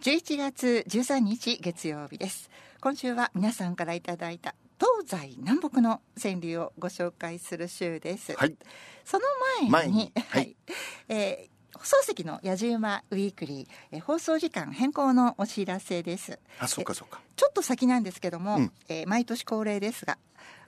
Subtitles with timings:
[0.00, 2.48] 11月13日月曜日です。
[2.80, 8.56] 今週は皆さんからいただいた東西南北の川柳をご紹介する週です、はい。
[9.04, 9.24] その
[9.70, 10.42] 前にははい。
[10.50, 10.56] い、
[11.08, 16.38] えー放送席の野じ馬ウィークリー、えー放送時間変更のお知らせです。
[16.58, 17.20] あそうかそうか。
[17.36, 18.72] ちょっと先なんですけども、うん。
[18.88, 20.16] えー毎年恒例ですが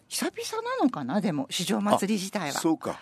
[0.08, 1.20] 久々なのかな？
[1.22, 2.60] でも市場祭り自体は。
[2.60, 2.98] そうか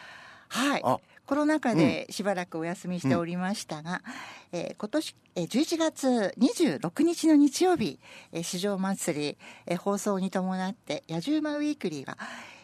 [0.51, 0.83] はい。
[0.85, 4.03] あコロナ禍でしばらくお休みしておりましたが、
[4.51, 8.01] えー今年、えー11月26日の日曜日、
[8.33, 12.19] えー市場祭り、えー放送に伴って野じ馬ウィークリーは、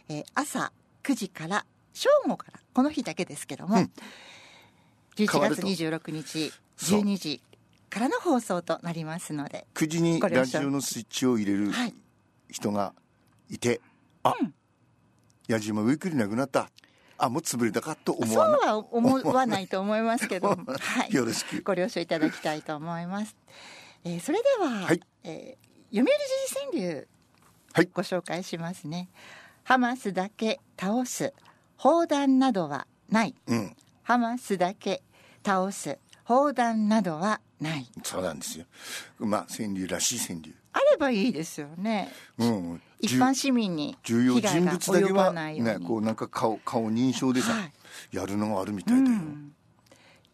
[0.08, 0.72] えー朝
[1.04, 3.90] 9時から正午からこの日だけですけども、うん。
[5.16, 5.62] 11月変わると。
[5.62, 7.00] 26日そう。
[7.02, 7.40] 12時
[7.88, 11.94] からの放送となりますので9時にラジオのスイッチを入れるはい。
[12.50, 12.94] 人が
[13.48, 13.80] いて、
[14.24, 14.54] あ、うん。
[15.46, 16.68] 矢島ウィークリーなくなった
[17.18, 20.56] あもう潰れたかと思そうわないは思わないと思いますけど、 は
[21.10, 21.62] い、よろしく。
[21.62, 23.36] ご了承いただきたいと思います。
[24.04, 25.00] えーそれでは、はい。
[25.24, 25.66] えー
[25.96, 27.08] 読売時事川柳、
[27.72, 27.88] はい。
[27.94, 29.08] ご紹介しますね。
[29.62, 31.32] ハマスだけ倒す
[31.76, 33.34] 砲弾などはない。
[33.46, 33.76] うん。
[34.02, 35.02] ハマスだけ
[35.44, 37.90] 倒す砲弾などはない。
[38.02, 38.66] そうなんですよ。
[39.18, 42.12] まあ川柳らしい川柳あればいいですよね。
[42.38, 42.82] うん。
[43.00, 45.32] 一般市民に重要人物だけは。
[45.32, 47.72] ねこうなんか顔顔認証でさ、はい。
[48.12, 49.52] やるのがあるみたいだよ、うん。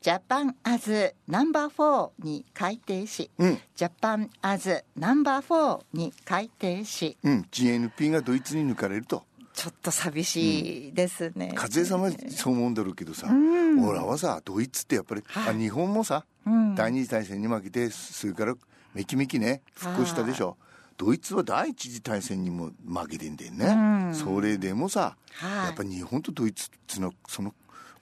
[0.01, 3.61] ジャパンアズナンバー4に改定し、うん。
[3.77, 9.23] ジャパンアズナンバー4に改定し、うん、GNP がドイツに抜かれると。
[9.55, 11.55] ちょっと寂しいですね。
[11.57, 13.79] 和江さんはそう思うんだろうけどさ、ん。
[13.85, 15.55] 俺らはさドイツってやっぱり、はい。
[15.55, 16.75] あ日本もさ、うん。
[16.75, 18.57] 第二次大戦に負けてそれから
[18.95, 20.57] めきめきね復興したでしょ。
[20.97, 24.15] ドイツは第一次大戦にも負けてんだよね、うん。
[24.15, 25.67] それでもさ、はい。
[25.67, 27.55] やっぱ日本とドイツのはその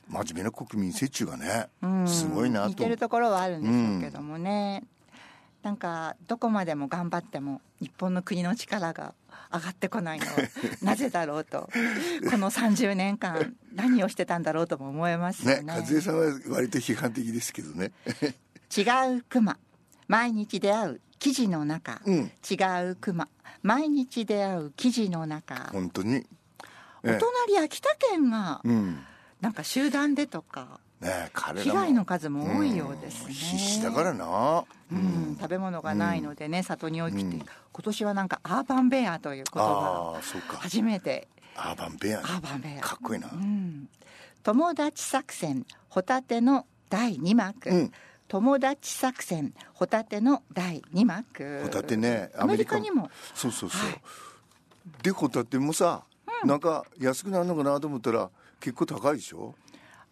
[0.09, 2.09] 真面目な国民折衷がね、うん。
[2.09, 2.69] すごいなと。
[2.69, 4.85] 似てるところはあるんでしょうけどもね、
[5.63, 9.15] なんかどこまでも頑張っても日本の国の力が
[9.53, 10.33] 上がってこないのは
[10.83, 11.71] なぜだろうと。
[12.31, 15.63] この30年間何をしてたんだろうとも思えますよね。
[15.63, 17.93] ね和江さんは割と批判的ですけどね。
[18.77, 18.83] 違
[19.17, 19.59] うクマ
[20.11, 22.33] 毎日出会う記事の中、うん。
[22.51, 22.57] 違
[22.91, 23.29] うクマ
[23.63, 26.27] 毎日出会う記事の中、本当に。
[27.05, 29.05] お隣秋田県がうん。
[29.41, 37.39] なんか集団でとかね彼ら被も害の数も多いようですね、ん必死だからな、うん、食べ物がないのでね、里に起きて、うん。
[37.39, 37.47] 今
[37.85, 40.57] 年はなんかアーバンベアという言葉をああそうか。
[40.57, 41.29] 初めて。
[41.55, 42.25] アーバンベアね。
[42.27, 42.81] アーバンベア。
[42.81, 43.29] かっこいいな。
[43.33, 43.89] うん、
[44.43, 47.93] 友達作戦ホタテの第2幕、うん
[48.31, 51.63] 友達作戦ホタテの第2幕。
[51.65, 53.11] ホタテねアメリカにも。
[53.35, 54.01] そうそうそう、はい。
[55.03, 56.05] でホタテもさ、
[56.45, 58.31] なんか安くなるのかなと思ったら
[58.61, 59.57] 結構高いでしょ？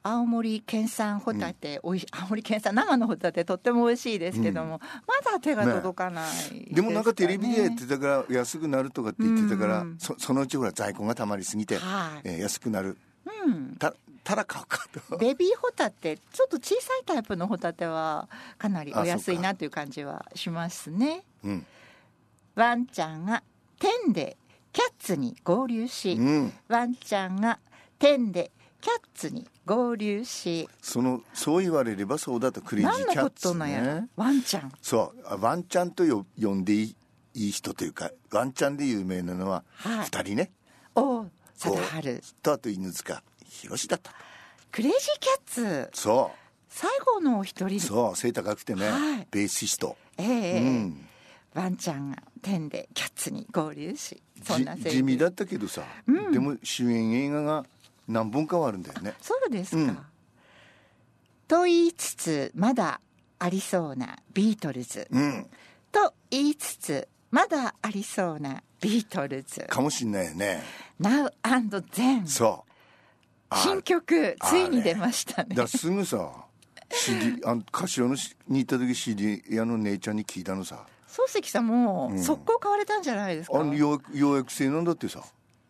[0.02, 9.96] 青森県産ホタテ、おいし青森県産生のホタテとっても美味しいですけども、まだ手が届かないですかね、でもなんかテレビでやってたから安くなるとかって言ってたから、うん。
[9.98, 12.28] そそのうちほら在庫がたまりすぎて、はい。
[12.28, 12.98] えー安くなる。
[13.46, 13.76] うん。
[13.76, 15.16] たたら買うかと。
[15.16, 21.24] ベビーホタテちょっと小さいタイプのホタテはかなりお安いなという感じはしますね。
[21.44, 21.66] うん、
[22.54, 23.42] ワンちゃんが
[23.78, 24.36] 天で
[24.72, 27.58] キャッツに合流し、うん、ワンちゃんが
[27.98, 30.68] 天でキャッツに合流し。
[30.80, 34.08] そのそう言われればそうだとクレイジーキャッツね。
[34.16, 34.72] ワンちゃん。
[34.82, 36.96] そうあワンちゃんとよ呼んでいい
[37.34, 40.06] いい人というかワンちゃんで有名なのははい。
[40.06, 40.50] 2人ね、
[40.94, 44.12] お貞治とあと犬塚弘だった
[44.70, 45.90] クレイジーキャッツ。
[45.94, 46.30] そ
[46.68, 49.26] 最後のお一人うそう背高くてね、はい。
[49.30, 51.08] ベーシスト、ええうん。
[51.54, 56.32] ワンちゃんが天でキャッツに合流しそんな地味だったけどさ、うん。
[56.32, 57.66] でも主演映画が
[58.06, 59.14] 何本かはあるんだよね。
[59.20, 59.98] そうですか、うん。
[61.48, 63.00] と言いつつまだ
[63.38, 65.46] ありそうなビートルズ、うん。
[65.90, 69.62] と言いつつまだありそうなビートルズ。
[69.68, 70.62] かもしんないよね。
[71.00, 72.64] Now and Then そ
[73.54, 75.54] 新曲あついに出ましたね。
[75.54, 76.44] だすぐさ
[76.90, 80.86] CD あ柏のしに行った時 CD 屋の姉ちゃんに聞いたのさ。
[81.08, 82.18] 漱石さんもうん。
[82.22, 85.22] 速攻買われたんじゃないですか、あのようようやく製なんだってさ、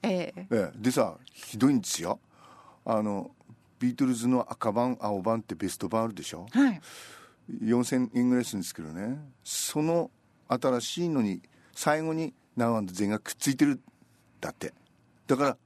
[0.02, 0.34] ええ。
[0.36, 2.18] ええ、でさひどいんですよ。
[2.84, 3.30] あの
[3.78, 6.46] ビートルズの赤版青版ってベスト版あるでしょ？
[6.50, 6.80] はい。
[7.62, 9.18] 4000円ぐらいするんですけどね。
[9.44, 10.10] その
[10.48, 11.40] 新しいのに
[11.72, 13.80] 最後に「ナウゼンがくっついてる。
[14.40, 14.74] だって。
[15.28, 15.56] だから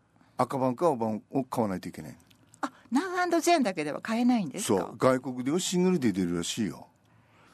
[0.43, 2.17] 赤版か青版を買わないといけない。
[2.61, 4.79] あ Now and Then だけでは買えないんですか？
[4.81, 4.97] そう。
[4.97, 6.87] 外国ではシングルで出るらしいよ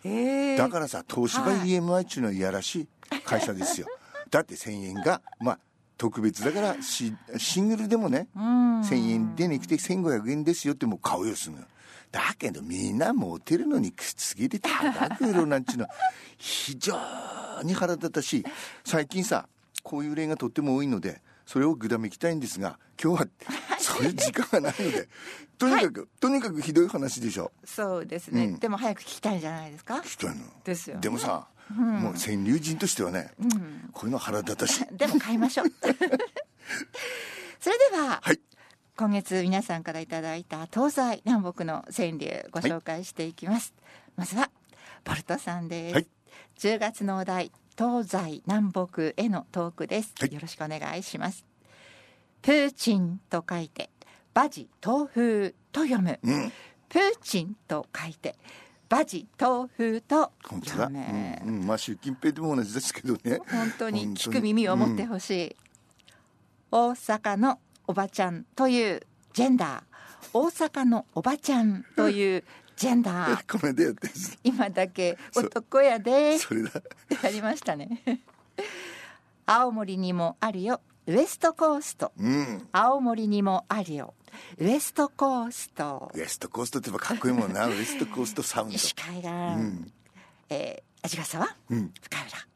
[0.05, 1.69] ええだからさ東芝はい。
[1.69, 2.89] EMI っていうのはいやらしい
[3.25, 3.87] 会社ですよ。
[4.31, 5.59] だって1000円がまあ
[5.97, 8.81] 特別だからシシングルでもねうん。
[8.83, 11.57] 1000円でなくて1500円ですよってもう買うよすぐ。
[12.11, 15.85] だけどみんなモテるのにくっつけて高く売ろうなんちゅうの。
[15.85, 15.91] は
[16.39, 16.97] 非常
[17.65, 18.45] に腹立たしい
[18.85, 19.49] 最近さ
[19.83, 23.29] こういう例がとっても多いのでそれをぐだめきたいんですが今日は
[23.79, 25.09] そういう時間がないので
[25.57, 27.51] とにかく、とにかくひどい話でしょ。
[27.65, 28.59] そうですね、うん。
[28.61, 30.01] でも早く聞きたいんじゃないですか。
[30.63, 31.01] ですよね。
[31.01, 33.33] でもさ、もう川柳人としてはね、
[33.93, 34.87] こういうの腹立たしい。
[34.97, 35.67] でも買いましょう。
[37.59, 38.41] それでは、はい。
[38.97, 43.75] 今月皆さんからいただいた東西南北の川柳ご紹介していきます、
[44.15, 44.51] まずは
[45.05, 46.07] ボルトさんです、はい。
[46.59, 50.35] 10月のお題東西南北へのトークです、はい。
[50.35, 51.45] よろしくお願いします。
[52.43, 53.91] プーチンと書いて
[54.35, 56.53] バジ豆腐と読む、うん。
[56.89, 58.37] プーチンと書いて
[58.89, 60.33] バジ豆腐と
[60.65, 60.99] 読む、
[61.45, 63.39] うんうん、まあ習近平でも同じですけどね。
[63.49, 65.57] 本当に本聞く耳を持ってほしい、
[66.73, 69.89] 大阪のおばちゃんというジェンダー。
[70.33, 72.45] 大阪のおばちゃんという
[72.79, 73.53] ジェンダー。
[73.53, 74.09] この間やって
[74.45, 76.39] 今だけ男やで。
[76.39, 76.71] それだ。
[77.25, 78.23] やりましたね。
[79.47, 80.81] 青森にもあるよ。
[81.07, 82.13] ウエストコースト。
[82.17, 82.69] うん。
[82.71, 84.15] 青森にもあるよ。
[84.59, 86.13] ウエストコースト。
[86.15, 87.67] ウエストコーストってかっこいいもんな。
[87.67, 88.73] ウエストコーストサウンド。
[88.75, 89.93] 西海岸、うん。
[90.51, 91.93] えー味ヶ沢うん。
[92.01, 92.47] 深浦。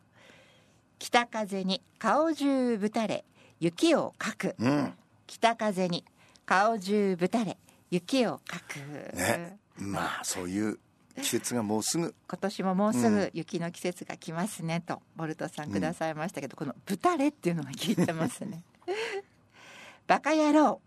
[0.98, 3.24] 北風に顔中ぶたれ。
[3.58, 4.54] 雪をかく。
[4.58, 4.92] うん。
[5.26, 6.04] 北風に
[6.44, 7.56] 顔中ぶたれ。
[7.90, 8.76] 雪をかく、
[9.16, 10.78] ねまあそういう
[11.20, 12.14] 季節がもうすぐ。
[12.28, 18.62] 今年ももうすぐ雪の季節が来ますねとボルトさんくださいましたけど、この「ぶたれ」っていうのが効いてますね。
[20.06, 20.80] バカ野郎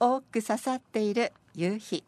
[0.00, 2.04] 多く刺さっている夕日。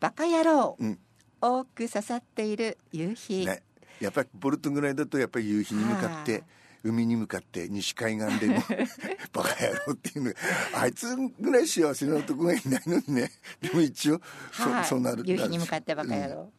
[0.00, 0.98] バカ野郎、うん。
[1.40, 3.62] 多く刺さっている夕日、ね。
[4.00, 6.44] やっぱりボルトぐらいだとやっぱり夕日に向かっはて
[6.84, 8.62] 海に向かって西海岸でも
[9.32, 10.32] バカ野郎っていうの。
[10.74, 13.30] あいつぐらい幸せな男がいないのにね。
[13.60, 14.20] でも一応
[14.52, 16.52] そ,、はい、そうなる夕日に向かってバカ野郎、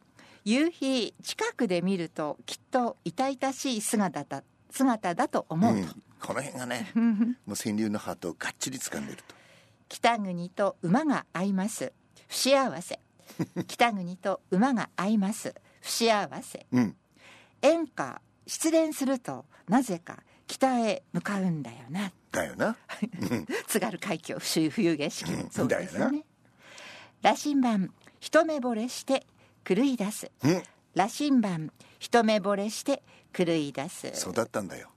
[0.44, 5.74] 夕日近くで見るときっと痛々しい姿だ姿だと思う。
[5.74, 6.02] と、うん。
[6.20, 9.34] この辺がねもう川柳のハートをがっちり掴んでると。
[9.88, 11.92] 北国と馬が合います。
[12.28, 13.00] 不幸せ。
[13.66, 15.54] 北国と馬が合います。
[15.80, 16.66] 不幸せ。
[16.70, 16.96] うん。
[17.62, 18.20] 演歌
[18.50, 22.10] 失恋するとなぜか北へ向かうんだよな。
[22.32, 22.76] だよな。
[23.68, 25.50] 津軽海峡冬冬景色、うん。
[25.50, 26.24] そうですだよよね
[27.22, 29.24] 羅針盤一目惚れして
[29.62, 30.32] 狂い出す。
[30.42, 30.62] うん。
[30.96, 34.10] 羅針盤一目惚れして狂い出す。
[34.14, 34.90] そうだったんだよ。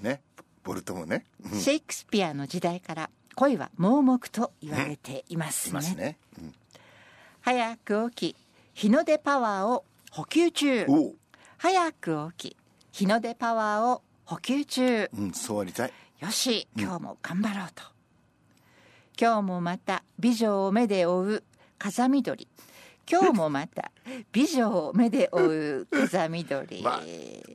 [0.00, 0.20] ね。
[0.62, 1.58] ボルトもね、うん。
[1.58, 6.54] いシェイクスピアの時代から恋は盲目と言われていますね,、ますね、うん。
[7.40, 8.36] 早く起き
[8.74, 10.84] 日の出パワーを補給中。
[11.56, 12.59] 早く起き
[12.92, 15.10] 日の出パワーを補給中。
[15.16, 15.92] うんそうありたい。
[16.20, 17.82] よし今日も頑張ろうと、
[19.18, 21.44] 今日もまた美女を目で追う
[21.78, 22.46] 風見鳥。
[23.10, 23.90] 今日もまた
[24.30, 27.00] 美女を目で追う風見鳥、まあ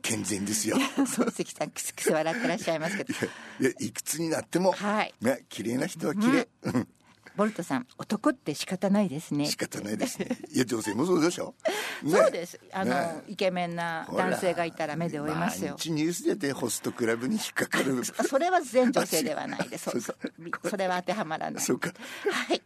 [0.02, 0.76] 健全ですよ。
[0.76, 3.14] 漱石さんくすくす笑ってらっしゃいますけど。
[3.60, 5.14] いやいくつになっても、はい。
[5.20, 6.88] ね綺麗な人は綺麗、うん
[7.36, 9.46] ボルトさん男って仕方ないですね。
[9.46, 10.28] 仕方ないですね。
[10.52, 11.54] いや女性もそうでしょ、
[12.02, 12.10] ね。
[12.12, 12.58] そうです。
[12.72, 13.22] あの、ね。
[13.28, 15.72] イケメンな男性がいたら目で追いますよ。
[15.72, 18.02] 毎日ニュースでてホストクラブに引っかかる。
[18.28, 19.84] それは全女性ではないです。
[19.90, 20.16] そそう。
[20.62, 21.62] そそれは当てはまらない。
[21.62, 21.92] そうか。
[22.30, 22.62] はい。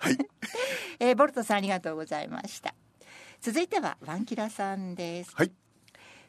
[1.01, 2.75] えーボルトさんありがとうございました。
[3.41, 5.31] 続いてはワンキラさんです。
[5.35, 5.53] はい。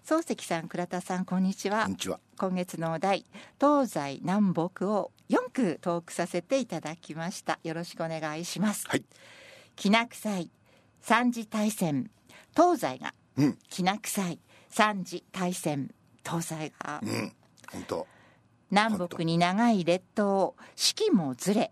[0.03, 1.83] 漱石さん、倉田さん、こんにちは。
[1.83, 1.91] こん。
[1.91, 2.19] にちは。
[2.37, 3.25] 今月のお題、
[3.59, 7.59] 東西南北を4句トークさせていただきました。
[7.63, 8.87] よろしくお願いします。
[8.87, 9.03] はい。
[9.75, 10.51] きな臭い
[11.01, 12.09] 三次大戦、
[12.55, 13.13] 東西が。
[13.37, 13.57] うん。
[13.69, 14.39] きな臭い
[14.69, 15.93] 三次大戦、
[16.25, 17.01] 東西が。
[17.03, 17.33] うん。
[17.71, 18.07] 本当。
[18.69, 21.71] 南北に長い列島四季もずれ。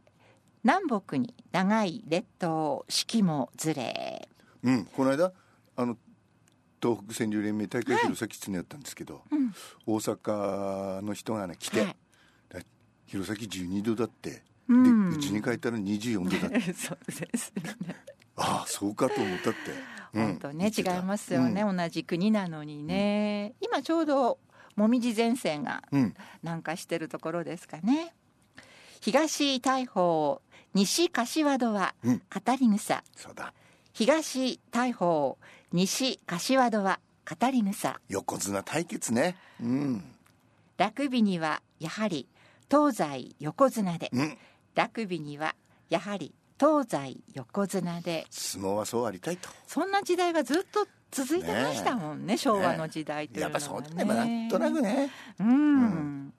[0.63, 4.27] 南北に長い列島四季もずれ。
[4.63, 4.85] うん。
[4.85, 5.31] この間
[5.75, 5.97] あの
[6.81, 9.21] 東北川柳連盟大会弘前常やったんですけど、
[9.85, 11.87] 大阪の人がね来て、はい。
[11.89, 11.95] だ
[13.09, 15.09] 弘前12度だって、うん。
[15.11, 16.73] でうちに帰ったら24度だって。
[16.73, 17.95] そうですね。
[18.35, 19.59] ああそうかと思ったって、
[20.13, 20.25] うん。
[20.27, 24.39] 本当ね違いますよね、同じ国なのにね、今ちょうど
[24.75, 26.13] もみじ前線がうん、うん。
[26.43, 28.13] 南下してるところですかね。
[29.01, 30.41] 東大砲
[30.73, 32.17] 西柏戸はうん。
[32.19, 33.03] 語り草。
[33.15, 33.53] そうだ。
[33.91, 35.37] 東大砲
[35.73, 37.99] 西柏戸は語り草。
[38.07, 39.35] 横綱対決ね。
[39.61, 40.03] うん。
[40.77, 42.27] ラグビーにはやはり
[42.69, 44.37] 東西横綱で、うん。
[44.75, 45.55] ラグビーには
[45.89, 48.25] やはり東西横綱で。
[48.29, 49.49] 相撲はそうありたいと。
[49.65, 53.65] そんな時代がずっと続いてましたもんね昭和の時代というのはね。
[53.65, 55.09] やっぱそうだねまあなんとなくね。
[55.39, 56.33] うん、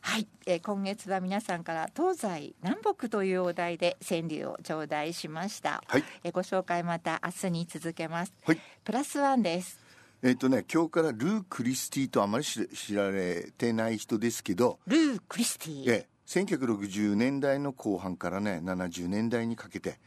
[0.00, 6.04] はい、えー今月は皆さんから東西南北というお題で川柳を頂戴しました、はい。
[6.22, 8.60] えーご紹介また明日に続けます、はい。
[8.84, 9.80] プラスワンです
[10.24, 15.90] えっ、とね今日からルー・クリスティとあまり知知られてない人ですけど、ルー・クリスティ。
[15.92, 20.00] ええ1960年代の後半からね70年代にかけて、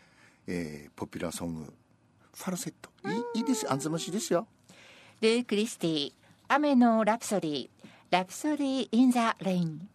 [0.47, 1.73] えーポピュラーソング
[2.33, 2.89] ファルセット。
[3.07, 3.71] いいいいですよ。
[3.71, 4.47] あんずましいですよ。
[5.21, 6.13] ルー・クリスティ。
[6.47, 7.69] 雨のラプソディ。
[8.09, 9.87] ラプソディ・イン・ザ・レイン